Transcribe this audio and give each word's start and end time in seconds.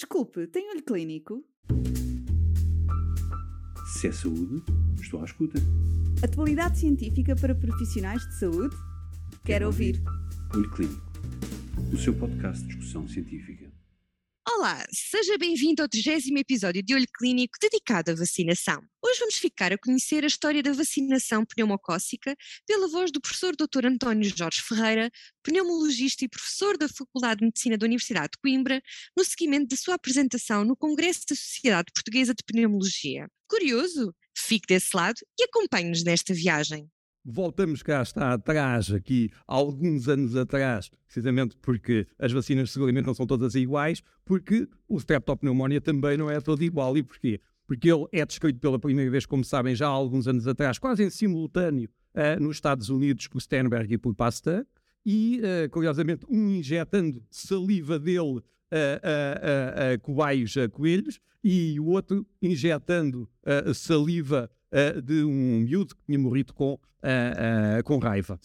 Desculpe, 0.00 0.46
tem 0.46 0.70
olho 0.70 0.82
clínico? 0.82 1.44
Se 3.92 4.08
é 4.08 4.12
saúde, 4.12 4.64
estou 4.98 5.20
à 5.20 5.26
escuta. 5.26 5.58
Atualidade 6.24 6.78
científica 6.78 7.36
para 7.36 7.54
profissionais 7.54 8.26
de 8.26 8.38
saúde? 8.38 8.74
Quero, 8.74 9.42
Quero 9.44 9.66
ouvir. 9.66 10.02
Olho 10.54 10.70
Clínico, 10.70 11.02
o 11.92 11.98
seu 11.98 12.18
podcast 12.18 12.62
de 12.62 12.68
discussão 12.68 13.06
científica. 13.06 13.70
Olá, 14.48 14.82
seja 14.90 15.36
bem-vindo 15.36 15.82
ao 15.82 15.88
30 15.88 16.40
episódio 16.40 16.82
de 16.82 16.94
Olho 16.94 17.06
Clínico 17.18 17.58
dedicado 17.60 18.12
à 18.12 18.14
vacinação. 18.14 18.82
Hoje 19.10 19.18
vamos 19.18 19.38
ficar 19.38 19.72
a 19.72 19.78
conhecer 19.78 20.22
a 20.22 20.28
história 20.28 20.62
da 20.62 20.72
vacinação 20.72 21.44
pneumocócica 21.44 22.36
pela 22.64 22.86
voz 22.86 23.10
do 23.10 23.20
professor 23.20 23.56
Dr. 23.56 23.84
António 23.86 24.32
Jorge 24.36 24.62
Ferreira, 24.62 25.10
pneumologista 25.42 26.24
e 26.24 26.28
professor 26.28 26.78
da 26.78 26.88
Faculdade 26.88 27.40
de 27.40 27.46
Medicina 27.46 27.76
da 27.76 27.86
Universidade 27.86 28.28
de 28.34 28.38
Coimbra, 28.40 28.80
no 29.16 29.24
seguimento 29.24 29.66
da 29.66 29.76
sua 29.76 29.96
apresentação 29.96 30.64
no 30.64 30.76
Congresso 30.76 31.22
da 31.28 31.34
Sociedade 31.34 31.90
Portuguesa 31.92 32.32
de 32.32 32.44
Pneumologia. 32.44 33.26
Curioso? 33.48 34.14
Fique 34.32 34.68
desse 34.68 34.96
lado 34.96 35.18
e 35.36 35.42
acompanhe-nos 35.42 36.04
nesta 36.04 36.32
viagem 36.32 36.88
voltamos 37.22 37.82
cá 37.82 38.00
está 38.02 38.32
atrás, 38.32 38.90
aqui, 38.90 39.30
alguns 39.46 40.08
anos 40.08 40.34
atrás, 40.34 40.90
precisamente 41.04 41.54
porque 41.60 42.06
as 42.18 42.32
vacinas 42.32 42.70
seguramente 42.70 43.06
não 43.06 43.14
são 43.14 43.26
todas 43.26 43.54
iguais, 43.54 44.02
porque 44.24 44.66
o 44.88 44.96
streptopneumonia 44.96 45.82
também 45.82 46.16
não 46.16 46.30
é 46.30 46.40
todo 46.40 46.64
igual. 46.64 46.96
E 46.96 47.02
porquê? 47.02 47.40
Porque 47.70 47.88
ele 47.88 48.04
é 48.10 48.26
descrito 48.26 48.58
pela 48.58 48.80
primeira 48.80 49.08
vez, 49.08 49.24
como 49.24 49.44
sabem, 49.44 49.76
já 49.76 49.86
há 49.86 49.90
alguns 49.90 50.26
anos 50.26 50.44
atrás, 50.48 50.76
quase 50.76 51.04
em 51.04 51.08
simultâneo, 51.08 51.88
uh, 52.16 52.42
nos 52.42 52.56
Estados 52.56 52.88
Unidos 52.88 53.28
por 53.28 53.40
Sternberg 53.40 53.94
e 53.94 53.96
por 53.96 54.12
Pasteur, 54.12 54.66
e, 55.06 55.40
uh, 55.40 55.70
curiosamente, 55.70 56.26
um 56.28 56.50
injetando 56.50 57.24
saliva 57.30 57.96
dele 57.96 58.42
a, 58.72 59.86
a, 59.86 59.92
a, 59.92 59.98
cobaios 60.00 60.56
a 60.56 60.68
coelhos 60.68 61.20
e 61.44 61.78
o 61.78 61.86
outro 61.86 62.26
injetando 62.42 63.30
saliva 63.72 64.50
uh, 64.72 65.00
de 65.00 65.22
um 65.22 65.60
miúdo 65.60 65.94
que 65.94 66.02
tinha 66.06 66.18
morrido 66.18 66.52
com, 66.52 66.74
uh, 66.74 67.84
com 67.84 67.98
raiva. 67.98 68.36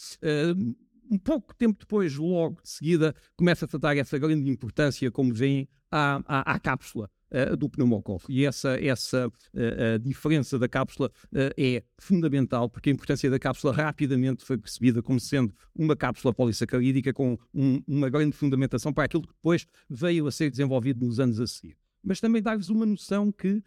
um 1.10 1.18
pouco 1.18 1.56
tempo 1.56 1.80
depois, 1.80 2.16
logo 2.16 2.62
de 2.62 2.70
seguida, 2.70 3.16
começa 3.36 3.66
a 3.66 3.68
tratar 3.68 3.98
essa 3.98 4.20
grande 4.20 4.48
importância, 4.52 5.10
como 5.10 5.34
veem, 5.34 5.68
à, 5.90 6.22
à, 6.28 6.54
à 6.54 6.60
cápsula. 6.60 7.10
Uh, 7.36 7.58
do 7.58 7.70
pneumococo. 7.70 8.32
E 8.32 8.46
essa, 8.46 8.80
essa 8.82 9.28
uh, 9.28 10.00
diferença 10.00 10.58
da 10.58 10.70
cápsula 10.70 11.12
é 11.58 11.84
fundamental, 11.98 12.70
porque 12.70 12.90
a 12.90 12.94
importância 12.94 13.30
da 13.30 13.38
cápsula 13.38 13.74
rapidamente 13.74 14.46
foi 14.46 14.58
percebida 14.58 15.02
como 15.02 15.20
sendo 15.20 15.54
uma 15.76 15.98
cápsula 15.98 16.34
polissacarídica 16.34 17.12
com 17.12 17.38
um, 17.54 17.82
uma 17.86 18.10
grande 18.10 18.36
fundamentação 18.36 18.94
para 18.94 19.04
aquilo 19.04 19.24
que 19.24 19.34
depois 19.34 19.66
veio 19.90 20.28
a 20.28 20.32
ser 20.32 20.50
desenvolvido 20.50 21.06
nos 21.06 21.20
anos 21.20 21.40
a 21.40 21.48
seguir 21.48 21.76
mas 22.06 22.20
também 22.20 22.42
dá-vos 22.42 22.70
uma 22.70 22.86
noção 22.86 23.32
que 23.32 23.50
uh, 23.58 23.64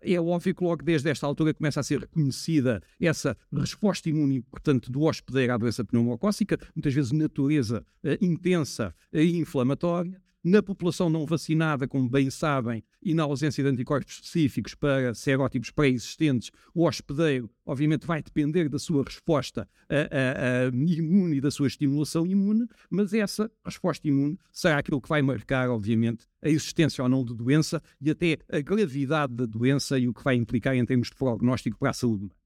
é 0.00 0.18
óbvio 0.18 0.54
que 0.54 0.64
logo 0.64 0.82
desde 0.82 1.10
esta 1.10 1.26
altura 1.26 1.52
começa 1.52 1.78
a 1.78 1.82
ser 1.82 2.00
reconhecida 2.00 2.82
essa 2.98 3.36
resposta 3.52 4.08
imune, 4.08 4.40
portanto, 4.40 4.90
do 4.90 5.02
hospedeiro 5.02 5.52
à 5.52 5.58
doença 5.58 5.84
pneumocócica, 5.84 6.58
muitas 6.74 6.94
vezes 6.94 7.12
natureza 7.12 7.84
uh, 8.02 8.24
intensa 8.24 8.94
e 9.12 9.36
inflamatória, 9.36 10.20
na 10.48 10.62
população 10.62 11.10
não 11.10 11.26
vacinada, 11.26 11.86
como 11.86 12.08
bem 12.08 12.30
sabem, 12.30 12.82
e 13.02 13.14
na 13.14 13.24
ausência 13.24 13.62
de 13.62 13.70
anticorpos 13.70 14.14
específicos 14.14 14.74
para 14.74 15.14
serótipos 15.14 15.70
pré-existentes, 15.70 16.50
o 16.74 16.86
hospedeiro, 16.86 17.50
obviamente, 17.64 18.06
vai 18.06 18.22
depender 18.22 18.68
da 18.68 18.78
sua 18.78 19.04
resposta 19.04 19.68
a, 19.88 19.94
a, 19.94 20.66
a, 20.66 20.66
imune 20.68 21.36
e 21.36 21.40
da 21.40 21.50
sua 21.50 21.66
estimulação 21.66 22.26
imune, 22.26 22.66
mas 22.90 23.12
essa 23.12 23.50
resposta 23.64 24.08
imune 24.08 24.38
será 24.50 24.78
aquilo 24.78 25.00
que 25.00 25.08
vai 25.08 25.22
marcar, 25.22 25.68
obviamente, 25.70 26.26
a 26.42 26.48
existência 26.48 27.02
ou 27.02 27.08
não 27.08 27.24
de 27.24 27.34
doença 27.34 27.82
e 28.00 28.10
até 28.10 28.38
a 28.50 28.60
gravidade 28.60 29.34
da 29.34 29.44
doença 29.44 29.98
e 29.98 30.08
o 30.08 30.14
que 30.14 30.24
vai 30.24 30.36
implicar 30.36 30.74
em 30.74 30.84
termos 30.84 31.08
de 31.08 31.16
prognóstico 31.16 31.78
para 31.78 31.90
a 31.90 31.94
saúde 31.94 32.24
humana. 32.24 32.37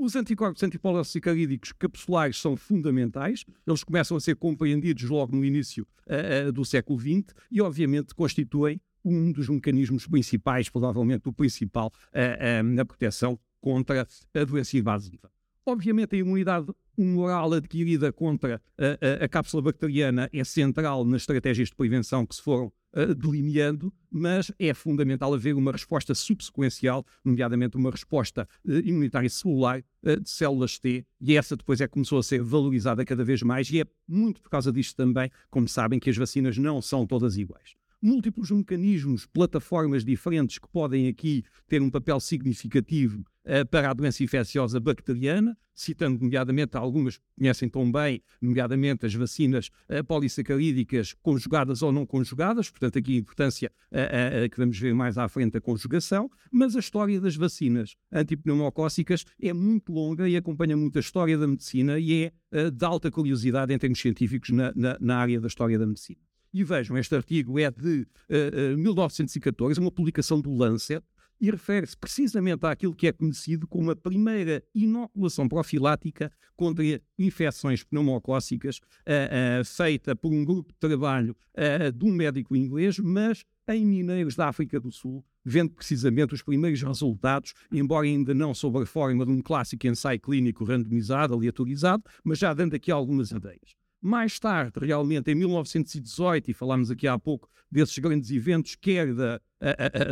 Os 0.00 0.14
anticorpos 0.14 0.62
antipolisacarídicos 0.62 1.72
capsulares 1.72 2.36
são 2.36 2.56
fundamentais, 2.56 3.44
eles 3.66 3.82
começam 3.82 4.16
a 4.16 4.20
ser 4.20 4.36
compreendidos 4.36 5.02
logo 5.10 5.34
no 5.34 5.44
início 5.44 5.84
uh, 6.06 6.48
uh, 6.48 6.52
do 6.52 6.64
século 6.64 7.00
XX 7.00 7.34
e, 7.50 7.60
obviamente, 7.60 8.14
constituem 8.14 8.80
um 9.04 9.32
dos 9.32 9.48
mecanismos 9.48 10.06
principais, 10.06 10.68
provavelmente 10.68 11.28
o 11.28 11.32
principal, 11.32 11.92
uh, 12.12 12.62
na 12.62 12.84
proteção 12.84 13.36
contra 13.60 14.06
a 14.34 14.44
doença 14.44 14.78
invasiva. 14.78 15.28
Obviamente, 15.66 16.14
a 16.14 16.18
imunidade 16.18 16.72
humoral 16.96 17.52
adquirida 17.52 18.12
contra 18.12 18.62
a, 18.78 19.22
a, 19.22 19.24
a 19.24 19.28
cápsula 19.28 19.64
bacteriana 19.64 20.30
é 20.32 20.44
central 20.44 21.04
nas 21.04 21.22
estratégias 21.22 21.70
de 21.70 21.74
prevenção 21.74 22.24
que 22.24 22.36
se 22.36 22.42
foram 22.42 22.72
delineando, 23.16 23.92
mas 24.10 24.50
é 24.58 24.72
fundamental 24.72 25.34
haver 25.34 25.54
uma 25.54 25.72
resposta 25.72 26.14
subsequencial, 26.14 27.04
nomeadamente 27.24 27.76
uma 27.76 27.90
resposta 27.90 28.48
uh, 28.64 28.78
imunitária 28.78 29.28
celular 29.28 29.84
uh, 30.02 30.20
de 30.20 30.30
células 30.30 30.78
T, 30.78 31.04
e 31.20 31.36
essa 31.36 31.56
depois 31.56 31.80
é 31.80 31.86
que 31.86 31.92
começou 31.92 32.18
a 32.18 32.22
ser 32.22 32.42
valorizada 32.42 33.04
cada 33.04 33.24
vez 33.24 33.42
mais, 33.42 33.70
e 33.70 33.80
é 33.80 33.84
muito 34.06 34.40
por 34.40 34.50
causa 34.50 34.72
disto 34.72 34.96
também, 34.96 35.30
como 35.50 35.68
sabem, 35.68 35.98
que 35.98 36.10
as 36.10 36.16
vacinas 36.16 36.56
não 36.56 36.80
são 36.80 37.06
todas 37.06 37.36
iguais. 37.36 37.74
Múltiplos 38.00 38.50
mecanismos, 38.52 39.26
plataformas 39.26 40.04
diferentes 40.04 40.58
que 40.58 40.68
podem 40.68 41.08
aqui 41.08 41.44
ter 41.66 41.82
um 41.82 41.90
papel 41.90 42.20
significativo 42.20 43.24
para 43.70 43.90
a 43.90 43.94
doença 43.94 44.22
infecciosa 44.22 44.78
bacteriana, 44.78 45.56
citando 45.78 46.20
nomeadamente 46.20 46.76
algumas 46.76 47.18
que 47.18 47.24
conhecem 47.38 47.68
tão 47.68 47.90
bem, 47.90 48.20
nomeadamente 48.42 49.06
as 49.06 49.14
vacinas 49.14 49.70
uh, 49.88 50.02
polissacarídicas 50.04 51.14
conjugadas 51.22 51.82
ou 51.82 51.92
não 51.92 52.04
conjugadas, 52.04 52.68
portanto 52.68 52.98
aqui 52.98 53.16
a 53.16 53.20
importância 53.20 53.72
uh, 53.92 54.50
que 54.50 54.58
vamos 54.58 54.78
ver 54.78 54.92
mais 54.92 55.16
à 55.16 55.28
frente 55.28 55.56
a 55.56 55.60
conjugação, 55.60 56.28
mas 56.50 56.74
a 56.74 56.80
história 56.80 57.20
das 57.20 57.36
vacinas 57.36 57.94
antipneumocócicas 58.12 59.24
é 59.40 59.52
muito 59.52 59.92
longa 59.92 60.28
e 60.28 60.36
acompanha 60.36 60.76
muito 60.76 60.98
a 60.98 61.00
história 61.00 61.38
da 61.38 61.46
medicina 61.46 61.98
e 61.98 62.24
é 62.24 62.70
de 62.70 62.84
alta 62.84 63.10
curiosidade 63.10 63.72
em 63.72 63.78
termos 63.78 64.00
científicos 64.00 64.50
na, 64.50 64.72
na, 64.74 64.96
na 65.00 65.16
área 65.16 65.40
da 65.40 65.46
história 65.46 65.78
da 65.78 65.86
medicina. 65.86 66.18
E 66.52 66.64
vejam, 66.64 66.96
este 66.96 67.14
artigo 67.14 67.58
é 67.58 67.70
de 67.70 68.06
uh, 68.30 68.74
uh, 68.74 68.78
1914, 68.78 69.78
uma 69.78 69.92
publicação 69.92 70.40
do 70.40 70.52
Lancet, 70.54 71.04
e 71.40 71.50
refere-se 71.50 71.96
precisamente 71.96 72.64
àquilo 72.66 72.94
que 72.94 73.06
é 73.06 73.12
conhecido 73.12 73.66
como 73.66 73.90
a 73.90 73.96
primeira 73.96 74.62
inoculação 74.74 75.48
profilática 75.48 76.30
contra 76.56 76.84
infecções 77.18 77.84
pneumocócicas, 77.84 78.78
uh, 78.78 79.60
uh, 79.60 79.64
feita 79.64 80.16
por 80.16 80.32
um 80.32 80.44
grupo 80.44 80.72
de 80.72 80.78
trabalho 80.78 81.36
uh, 81.54 81.92
de 81.92 82.04
um 82.04 82.12
médico 82.12 82.56
inglês, 82.56 82.98
mas 82.98 83.44
em 83.68 83.86
mineiros 83.86 84.34
da 84.34 84.48
África 84.48 84.80
do 84.80 84.90
Sul, 84.90 85.24
vendo 85.44 85.70
precisamente 85.70 86.34
os 86.34 86.42
primeiros 86.42 86.82
resultados, 86.82 87.54
embora 87.70 88.06
ainda 88.06 88.34
não 88.34 88.54
sob 88.54 88.82
a 88.82 88.86
forma 88.86 89.24
de 89.24 89.30
um 89.30 89.40
clássico 89.40 89.86
ensaio 89.86 90.20
clínico 90.20 90.64
randomizado, 90.64 91.34
aleatorizado, 91.34 92.02
mas 92.24 92.38
já 92.38 92.52
dando 92.52 92.74
aqui 92.74 92.90
algumas 92.90 93.30
ideias. 93.30 93.76
Mais 94.00 94.38
tarde, 94.38 94.72
realmente, 94.80 95.30
em 95.30 95.34
1918, 95.34 96.50
e 96.50 96.54
falámos 96.54 96.90
aqui 96.90 97.06
há 97.06 97.18
pouco 97.18 97.48
desses 97.70 97.98
grandes 97.98 98.30
eventos, 98.30 98.74
quer 98.76 99.12
da, 99.14 99.40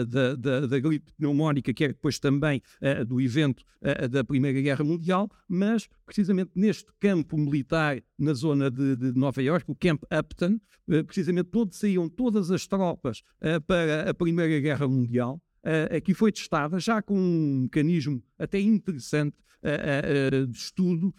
da, 0.07 0.35
da, 0.35 0.67
da, 0.67 0.79
gripe 0.79 1.13
pneumónica, 1.15 1.73
quer 1.73 1.89
depois 1.89 2.19
também 2.19 2.61
do 3.07 3.19
evento 3.19 3.65
da 4.11 4.23
Primeira 4.23 4.61
Guerra 4.61 4.85
Mundial, 4.85 5.31
mas 5.49 5.89
precisamente 6.05 6.51
neste 6.55 6.93
campo 7.01 7.39
militar 7.39 8.03
na 8.19 8.35
zona 8.35 8.71
de, 8.71 8.97
de 8.97 9.13
Nova 9.19 9.43
Iorque, 9.43 9.71
o 9.71 9.75
Camp 9.75 10.03
Upton, 10.13 10.59
eh, 10.89 11.03
precisamente 11.03 11.49
onde 11.53 11.75
saíam 11.75 12.09
todas 12.09 12.51
as 12.51 12.67
tropas 12.67 13.23
eh, 13.41 13.59
para 13.59 14.09
a 14.09 14.15
Primeira 14.15 14.61
Guerra 14.61 14.87
Mundial, 14.87 15.41
uh, 15.67 15.97
aqui 15.97 16.15
foi 16.15 16.31
testada, 16.31 16.79
já 16.79 17.03
com 17.03 17.19
um 17.19 17.63
mecanismo 17.63 18.23
até 18.39 18.61
interessante 18.61 19.37
uh, 19.63 20.43
uh, 20.43 20.47
de 20.47 20.57
estudo, 20.57 21.15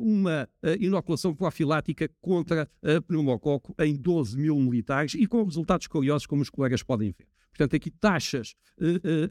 uma 0.00 0.48
inoculação 0.78 1.34
profilática 1.34 2.08
contra 2.20 2.70
pneumococo 3.06 3.74
em 3.80 3.96
12 3.96 4.38
mil 4.38 4.56
militares 4.56 5.14
e 5.14 5.26
com 5.26 5.42
resultados 5.42 5.86
curiosos, 5.86 6.26
como 6.26 6.42
os 6.42 6.50
colegas 6.50 6.82
podem 6.82 7.12
ver. 7.12 7.26
Portanto, 7.50 7.74
aqui 7.74 7.90
taxas 7.90 8.54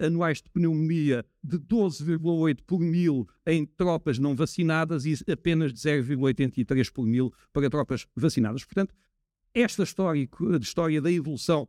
anuais 0.05 0.41
de 0.41 0.49
pneumonia 0.49 1.25
de 1.41 1.57
12,8 1.57 2.59
por 2.67 2.81
mil 2.81 3.25
em 3.45 3.65
tropas 3.65 4.19
não 4.19 4.35
vacinadas 4.35 5.05
e 5.05 5.15
apenas 5.31 5.71
de 5.71 5.79
0,83 5.79 6.91
por 6.91 7.05
mil 7.05 7.33
para 7.53 7.69
tropas 7.69 8.05
vacinadas. 8.15 8.65
Portanto, 8.65 8.93
esta 9.53 9.83
história, 9.83 10.27
história 10.61 11.01
da 11.01 11.11
evolução 11.11 11.67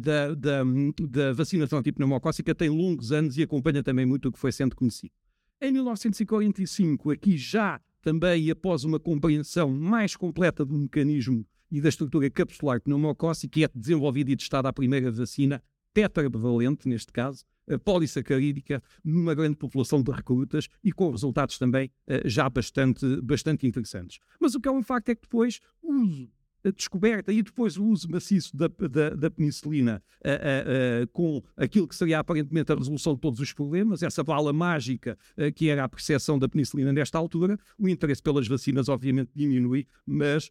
da, 0.00 0.34
da, 0.34 0.62
da, 0.64 1.32
vacinação 1.32 1.80
antipneumocócica 1.80 2.54
tem 2.54 2.68
longos 2.68 3.12
anos 3.12 3.36
e 3.36 3.42
acompanha 3.42 3.82
também 3.82 4.06
muito 4.06 4.28
o 4.28 4.32
que 4.32 4.38
foi 4.38 4.52
sendo 4.52 4.76
conhecido. 4.76 5.12
Em 5.60 5.72
1945, 5.72 7.10
aqui 7.10 7.36
já 7.36 7.80
também 8.00 8.50
após 8.50 8.84
uma 8.84 9.00
compreensão 9.00 9.70
mais 9.70 10.14
completa 10.14 10.64
do 10.64 10.78
mecanismo 10.78 11.44
e 11.70 11.80
da 11.80 11.88
estrutura 11.88 12.30
capsular 12.30 12.80
pneumocócica, 12.80 13.64
é 13.64 13.68
desenvolvida 13.74 14.30
e 14.30 14.36
testada 14.36 14.68
a 14.68 14.72
primeira 14.72 15.10
vacina 15.10 15.62
tetravalente, 15.92 16.88
neste 16.88 17.12
caso, 17.12 17.44
polissacarídica, 17.84 18.82
numa 19.04 19.34
grande 19.34 19.56
população 19.56 20.02
de 20.02 20.10
recrutas 20.10 20.68
e 20.82 20.92
com 20.92 21.10
resultados 21.10 21.58
também 21.58 21.90
uh, 22.06 22.26
já 22.26 22.48
bastante, 22.48 23.20
bastante 23.20 23.66
interessantes. 23.66 24.18
Mas 24.40 24.54
o 24.54 24.60
que 24.60 24.68
é 24.68 24.72
um 24.72 24.82
facto 24.82 25.10
é 25.10 25.14
que 25.14 25.22
depois 25.22 25.60
o 25.82 25.92
uso 25.92 26.30
a 26.64 26.70
descoberta 26.70 27.32
e 27.32 27.42
depois 27.42 27.76
o 27.76 27.84
uso 27.84 28.10
maciço 28.10 28.56
da, 28.56 28.68
da, 28.68 29.10
da 29.10 29.30
penicilina 29.30 30.02
uh, 30.20 31.04
uh, 31.04 31.08
com 31.08 31.42
aquilo 31.56 31.86
que 31.86 31.94
seria 31.94 32.18
aparentemente 32.18 32.72
a 32.72 32.74
resolução 32.74 33.14
de 33.14 33.20
todos 33.20 33.40
os 33.40 33.52
problemas, 33.52 34.02
essa 34.02 34.24
bala 34.24 34.52
mágica 34.52 35.16
que 35.54 35.68
era 35.68 35.84
a 35.84 35.88
percepção 35.88 36.38
da 36.38 36.48
penicilina 36.48 36.92
nesta 36.92 37.18
altura, 37.18 37.58
o 37.78 37.88
interesse 37.88 38.22
pelas 38.22 38.46
vacinas 38.46 38.88
obviamente 38.88 39.30
diminui, 39.34 39.86
mas, 40.06 40.50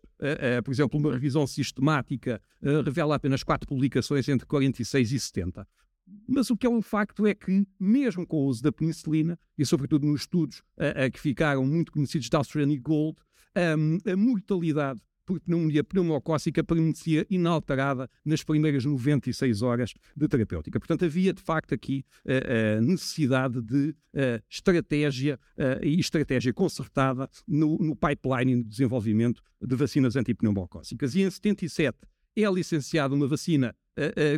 por 0.63 0.71
exemplo, 0.71 0.99
uma 0.99 1.11
revisão 1.11 1.45
sistemática 1.45 2.41
revela 2.83 3.15
apenas 3.15 3.43
quatro 3.43 3.67
publicações 3.67 4.27
entre 4.27 4.45
46 4.45 5.11
e 5.11 5.19
70. 5.19 5.67
Mas 6.27 6.49
o 6.49 6.57
que 6.57 6.65
é 6.65 6.69
um 6.69 6.81
facto 6.81 7.25
é 7.27 7.33
que, 7.33 7.65
mesmo 7.79 8.25
com 8.25 8.37
o 8.37 8.45
uso 8.45 8.63
da 8.63 8.71
penicilina, 8.71 9.37
e 9.57 9.65
sobretudo 9.65 10.05
nos 10.05 10.21
estudos 10.21 10.61
que 11.13 11.19
ficaram 11.19 11.65
muito 11.65 11.91
conhecidos 11.91 12.29
da 12.29 12.37
Australian 12.37 12.79
Gold, 12.81 13.17
um, 13.57 13.97
a 14.11 14.15
mortalidade 14.15 15.01
por 15.27 15.41
pneumonia 15.41 15.83
pneumocócica 15.83 16.63
permanecia 16.63 17.27
inalterada 17.29 18.09
nas 18.23 18.41
primeiras 18.43 18.85
96 18.85 19.61
horas 19.61 19.93
de 20.15 20.25
terapêutica. 20.25 20.79
Portanto, 20.79 21.03
havia 21.03 21.33
de 21.33 21.41
facto 21.41 21.73
aqui 21.73 22.05
a, 22.25 22.31
eh, 22.31 22.37
a 22.37 22.77
eh, 22.77 22.81
necessidade 22.81 23.61
de 23.61 23.93
eh, 24.13 24.41
estratégia 24.49 25.37
e 25.83 25.99
estratégia 25.99 26.53
concertada 26.53 27.29
no, 27.45 27.77
no 27.77 27.95
pipeline 27.95 28.63
de 28.63 28.69
desenvolvimento 28.69 29.43
de 29.61 29.75
vacinas 29.75 30.15
antipneumocócicas. 30.15 31.13
E 31.13 31.23
em 31.23 31.29
77 31.29 31.97
é 32.35 32.49
licenciada 32.49 33.13
uma 33.13 33.27
vacina 33.27 33.75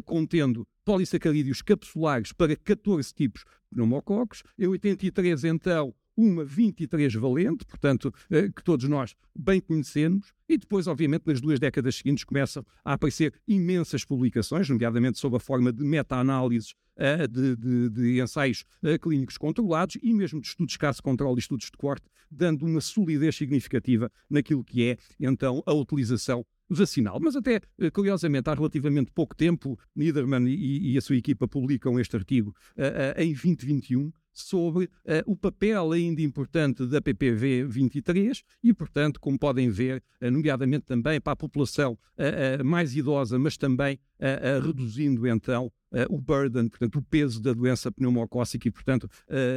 contendo 0.06 0.66
polissacarídeos 0.86 1.62
capsulares 1.62 2.32
para 2.32 2.56
14 2.56 3.14
tipos 3.14 3.42
de 3.42 3.76
pneumococos. 3.76 4.42
Em 4.58 4.68
83, 4.68 5.44
então, 5.44 5.94
uma 6.20 6.44
23 6.44 7.14
valente, 7.16 7.66
portanto, 7.66 8.14
eh, 8.30 8.50
que 8.54 8.62
todos 8.62 8.90
nós 8.90 9.16
bem 9.34 9.62
conhecemos, 9.62 10.34
e 10.50 10.58
depois, 10.58 10.86
obviamente, 10.86 11.24
nas 11.26 11.40
duas 11.40 11.60
décadas 11.60 11.96
seguintes 11.96 12.26
começam 12.26 12.66
a 12.84 12.94
aparecer 12.94 13.34
imensas 13.48 14.04
publicações, 14.04 14.68
nomeadamente 14.68 15.18
sob 15.18 15.38
a 15.38 15.40
forma 15.40 15.72
de 15.72 15.82
meta-análises 15.82 16.74
uh, 16.98 17.26
de, 17.26 17.56
de, 17.56 17.90
de, 17.90 18.22
ensaios 18.22 18.66
uh, 18.84 19.00
clínicos 19.00 19.38
controlados 19.38 19.98
e 20.04 20.14
mesmo 20.14 20.42
de 20.42 20.48
estudos 20.48 20.74
de 20.74 20.80
caso 20.80 21.02
controle 21.02 21.38
e 21.38 21.40
estudos 21.40 21.68
de 21.68 21.78
corte, 21.78 22.06
dando 22.30 22.66
uma 22.66 22.82
solidez 22.82 23.38
significativa 23.38 24.12
naquilo 24.30 24.64
que 24.64 24.84
é, 24.84 24.98
então, 25.18 25.64
a 25.66 25.74
utilização 25.74 26.46
vacinal. 26.70 27.18
Mas 27.22 27.36
até, 27.36 27.62
curiosamente, 27.94 28.50
há 28.50 28.54
relativamente 28.54 29.10
pouco 29.12 29.36
tempo, 29.36 29.80
Niederman 29.96 30.48
e, 30.48 30.92
e 30.92 30.98
a 30.98 31.02
sua 31.02 31.16
equipa 31.16 31.48
publicam 31.48 32.00
este 32.00 32.16
artigo 32.16 32.54
em 33.18 33.34
2021, 33.34 34.12
sobre 34.42 34.86
uh, 34.86 34.90
o 35.26 35.36
papel 35.36 35.92
ainda 35.92 36.22
importante 36.22 36.86
da 36.86 37.02
PPV 37.02 37.66
23 37.66 38.44
e, 38.64 38.74
portanto, 38.74 39.20
como 39.20 39.38
podem 39.38 39.70
ver, 39.70 40.04
uh, 40.22 40.32
nomeadamente 40.32 40.86
também 40.86 41.20
para 41.20 41.34
a 41.34 41.36
população 41.36 41.94
uh, 41.94 42.64
mais 42.64 42.96
idosa, 42.96 43.38
mas 43.38 43.58
também 43.58 44.00
reduzindo 44.62 45.26
então 45.26 45.72
o 46.10 46.20
burden, 46.20 46.68
portanto, 46.68 46.98
o 46.98 47.02
peso 47.02 47.42
da 47.42 47.54
doença 47.54 47.90
pneumocócica 47.90 48.68
e, 48.68 48.72
portanto, 48.72 49.10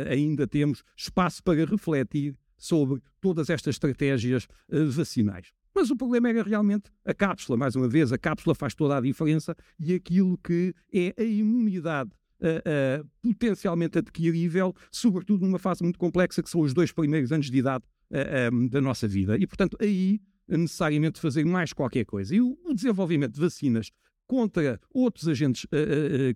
ainda 0.09 0.47
temos 0.47 0.85
espaço 0.97 1.43
para 1.43 1.65
refletir 1.65 2.37
sobre 2.57 3.03
todas 3.21 3.51
estas 3.51 3.75
estratégias 3.75 4.47
vacinais. 4.69 5.53
Mas 5.75 5.91
o 5.91 5.97
problema 5.97 6.29
era 6.29 6.43
realmente 6.43 6.91
a 7.05 7.13
cápsula. 7.13 7.59
Mais 7.59 7.75
uma 7.75 7.89
vez, 7.89 8.13
a 8.13 8.19
cápsula 8.19 8.55
faz 8.55 8.73
toda 8.73 8.97
a 8.97 9.01
diferença 9.01 9.57
e 9.81 9.95
aquilo 9.95 10.39
que 10.39 10.75
é 10.93 11.13
a 11.19 11.25
imunidade 11.25 12.11
uh, 12.43 13.09
potencialmente 13.23 13.99
adquirível, 13.99 14.75
sobretudo 14.91 15.45
numa 15.47 15.59
fase 15.59 15.83
muito 15.83 15.99
complexa, 15.99 16.43
que 16.43 16.51
são 16.51 16.61
os 16.61 16.75
dois 16.75 16.93
primeiros 16.93 17.33
anos 17.33 17.51
de 17.51 17.59
idade 17.59 17.85
uh, 18.11 18.55
um, 18.55 18.69
da 18.69 18.81
nossa 18.81 19.07
vida. 19.09 19.37
E, 19.39 19.47
portanto, 19.47 19.77
aí 19.81 20.21
necessariamente 20.49 21.21
fazer 21.21 21.45
mais 21.45 21.73
qualquer 21.73 22.05
coisa. 22.05 22.35
E 22.35 22.41
o, 22.41 22.59
o 22.65 22.75
desenvolvimento 22.75 23.35
de 23.35 23.41
vacinas 23.41 23.91
contra 24.27 24.81
outros 24.91 25.29
agentes 25.29 25.67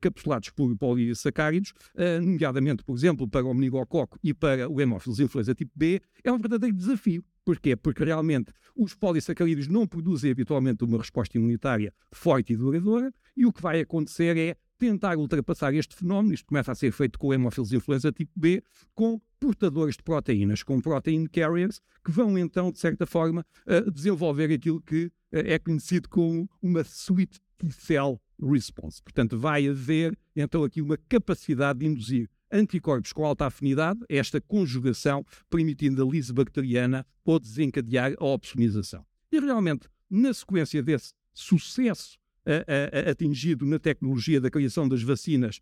capsulados 0.00 0.50
por 0.50 0.76
polissacáridos, 0.76 1.72
nomeadamente, 2.22 2.84
por 2.84 2.94
exemplo, 2.94 3.26
para 3.26 3.46
o 3.46 3.54
meningococo 3.54 4.18
e 4.22 4.34
para 4.34 4.68
o 4.68 4.80
hemófilos 4.80 5.18
influenza 5.18 5.54
tipo 5.54 5.72
B, 5.74 6.00
é 6.22 6.30
um 6.30 6.38
verdadeiro 6.38 6.76
desafio. 6.76 7.24
Porquê? 7.44 7.74
Porque 7.74 8.04
realmente 8.04 8.52
os 8.74 8.94
polissacáridos 8.94 9.66
não 9.68 9.86
produzem 9.86 10.30
habitualmente 10.30 10.84
uma 10.84 10.98
resposta 10.98 11.38
imunitária 11.38 11.92
forte 12.12 12.52
e 12.52 12.56
duradoura, 12.56 13.14
e 13.36 13.46
o 13.46 13.52
que 13.52 13.62
vai 13.62 13.80
acontecer 13.80 14.36
é 14.36 14.56
tentar 14.78 15.16
ultrapassar 15.16 15.74
este 15.74 15.94
fenómeno, 15.94 16.34
isto 16.34 16.46
começa 16.46 16.72
a 16.72 16.74
ser 16.74 16.92
feito 16.92 17.18
com 17.18 17.32
hemófilos 17.32 17.72
influenza 17.72 18.12
tipo 18.12 18.32
B, 18.36 18.62
com 18.94 19.20
portadores 19.38 19.96
de 19.96 20.02
proteínas, 20.02 20.62
com 20.62 20.80
protein 20.80 21.26
carriers, 21.26 21.80
que 22.04 22.10
vão 22.10 22.38
então, 22.38 22.70
de 22.70 22.78
certa 22.78 23.06
forma, 23.06 23.44
uh, 23.66 23.90
desenvolver 23.90 24.52
aquilo 24.52 24.80
que 24.80 25.06
uh, 25.06 25.10
é 25.30 25.58
conhecido 25.58 26.08
como 26.08 26.48
uma 26.62 26.82
sweet 26.82 27.40
T-cell 27.58 28.20
response. 28.40 29.02
Portanto, 29.02 29.38
vai 29.38 29.66
haver 29.66 30.16
então 30.34 30.64
aqui 30.64 30.82
uma 30.82 30.98
capacidade 31.08 31.78
de 31.78 31.86
induzir 31.86 32.28
anticorpos 32.52 33.12
com 33.12 33.24
alta 33.24 33.46
afinidade, 33.46 34.00
esta 34.08 34.40
conjugação 34.40 35.24
permitindo 35.50 36.02
a 36.02 36.10
lise 36.10 36.32
bacteriana 36.32 37.06
ou 37.24 37.38
desencadear 37.38 38.14
a 38.18 38.24
opsonização. 38.24 39.04
E 39.32 39.40
realmente, 39.40 39.88
na 40.08 40.32
sequência 40.32 40.82
desse 40.82 41.12
sucesso 41.34 42.18
atingido 43.10 43.66
na 43.66 43.78
tecnologia 43.78 44.40
da 44.40 44.50
criação 44.50 44.88
das 44.88 45.02
vacinas, 45.02 45.60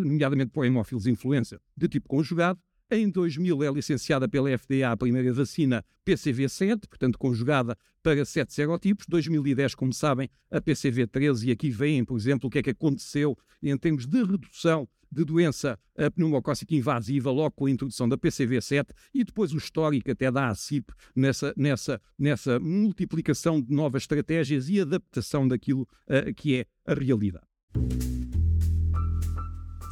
nomeadamente 0.00 0.50
para 0.50 0.66
hemófilos 0.66 1.06
influenza 1.06 1.60
de 1.76 1.88
tipo 1.88 2.08
conjugado. 2.08 2.58
Em 2.90 3.08
2000 3.08 3.62
é 3.62 3.72
licenciada 3.72 4.28
pela 4.28 4.56
FDA 4.58 4.90
a 4.90 4.96
primeira 4.96 5.32
vacina 5.32 5.84
PCV7, 6.06 6.86
portanto 6.86 7.18
conjugada 7.18 7.76
para 8.02 8.24
sete 8.26 8.52
serotipos. 8.52 9.06
2010, 9.08 9.74
como 9.74 9.92
sabem, 9.92 10.28
a 10.50 10.60
PCV13 10.60 11.44
e 11.44 11.50
aqui 11.50 11.70
vem, 11.70 12.04
por 12.04 12.16
exemplo, 12.16 12.46
o 12.46 12.50
que 12.50 12.58
é 12.58 12.62
que 12.62 12.70
aconteceu 12.70 13.36
em 13.62 13.76
termos 13.78 14.06
de 14.06 14.22
redução 14.22 14.86
de 15.10 15.24
doença 15.24 15.78
pneumocócica 16.14 16.74
invasiva 16.74 17.30
logo 17.30 17.52
com 17.52 17.66
a 17.66 17.70
introdução 17.70 18.08
da 18.08 18.18
PCV7 18.18 18.88
e 19.14 19.24
depois 19.24 19.52
o 19.52 19.56
histórico 19.56 20.10
até 20.10 20.30
da 20.30 20.48
ACIP 20.48 20.92
nessa, 21.14 21.54
nessa, 21.56 22.02
nessa 22.18 22.60
multiplicação 22.60 23.62
de 23.62 23.72
novas 23.72 24.02
estratégias 24.02 24.68
e 24.68 24.80
adaptação 24.80 25.46
daquilo 25.46 25.82
uh, 25.82 26.34
que 26.34 26.56
é 26.56 26.66
a 26.84 26.94
realidade. 26.94 27.46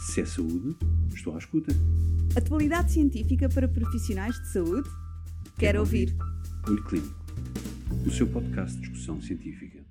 Se 0.01 0.21
é 0.21 0.25
saúde, 0.27 0.77
estou 1.15 1.35
à 1.35 1.39
escuta. 1.39 1.73
Atualidade 2.37 2.93
científica 2.93 3.49
para 3.49 3.69
profissionais 3.69 4.35
de 4.41 4.53
saúde? 4.53 4.89
Quero, 4.89 5.55
Quero 5.59 5.81
ouvir. 5.81 6.17
ouvir. 6.19 6.33
Olho 6.69 6.85
Clínico, 6.85 7.15
o 8.07 8.11
seu 8.11 8.27
podcast 8.27 8.75
de 8.77 8.89
discussão 8.89 9.21
científica. 9.21 9.82